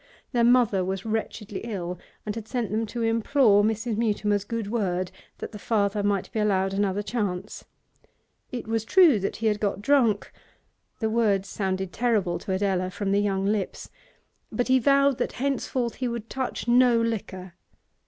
Their 0.31 0.43
mother 0.43 0.83
was 0.83 1.05
wretchedly 1.05 1.59
ill 1.59 1.99
and 2.25 2.33
had 2.33 2.47
sent 2.47 2.71
them 2.71 2.87
to 2.87 3.03
implore 3.03 3.61
Mrs. 3.63 3.97
Mutimer's 3.97 4.43
good 4.43 4.65
word 4.71 5.11
that 5.37 5.51
the 5.51 5.59
father 5.59 6.01
might 6.01 6.31
be 6.31 6.39
allowed 6.39 6.73
another 6.73 7.03
chance. 7.03 7.65
It 8.51 8.67
was 8.67 8.83
true 8.83 9.19
he 9.31 9.45
had 9.45 9.59
got 9.59 9.79
drunk 9.83 10.33
the 10.99 11.09
words 11.11 11.49
sounded 11.49 11.93
terrible 11.93 12.39
to 12.39 12.51
Adela 12.51 12.89
from 12.89 13.11
the 13.11 13.21
young 13.21 13.45
lips 13.45 13.91
but 14.51 14.69
he 14.69 14.79
vowed 14.79 15.19
that 15.19 15.33
henceforth 15.33 15.93
he 15.93 16.07
would 16.07 16.31
touch 16.31 16.67
no 16.67 16.99
liquor. 16.99 17.53